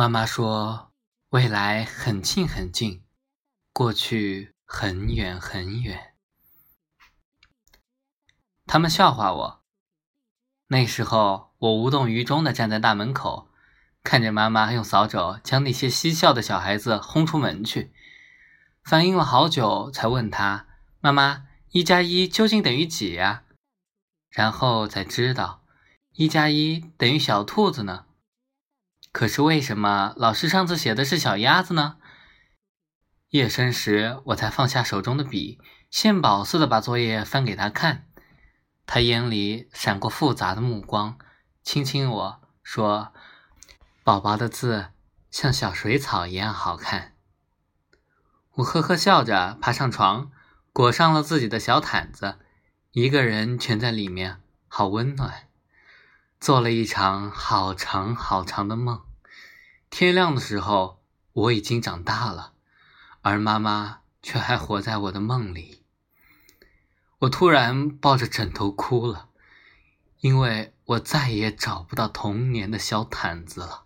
[0.00, 0.92] 妈妈说
[1.28, 3.04] ：“未来很近很近，
[3.70, 6.14] 过去很远很远。”
[8.64, 9.62] 他们笑话我。
[10.68, 13.50] 那时候，我无动于衷地站在大门口，
[14.02, 17.92] 看着妈妈用扫帚将那些嬉笑的小孩子轰出门去。
[18.82, 20.66] 反应了好久，才问他
[21.00, 23.44] ：“妈妈，一加一究竟等于几呀？”
[24.32, 25.62] 然后才知道，
[26.14, 28.06] 一加一等于小兔子呢。
[29.12, 31.96] 可是为什么老师上次写的是小鸭子呢？
[33.30, 35.60] 夜深时，我才放下手中的笔，
[35.90, 38.06] 献宝似的把作业翻给他看。
[38.86, 41.18] 他眼里闪过复杂的目光，
[41.62, 43.12] 亲亲我说
[44.02, 44.88] ：“宝宝的字
[45.30, 47.14] 像小水草一样好看。”
[48.54, 50.32] 我呵呵笑着爬上床，
[50.72, 52.38] 裹上了自己的小毯子，
[52.92, 55.49] 一个人蜷在里面，好温暖。
[56.40, 59.02] 做了一场好长好长的梦，
[59.90, 61.02] 天亮的时候
[61.34, 62.54] 我已经长大了，
[63.20, 65.84] 而妈妈却还活在我的梦里。
[67.18, 69.28] 我突然抱着枕头哭了，
[70.20, 73.84] 因为我再也找不到童年的小毯子了。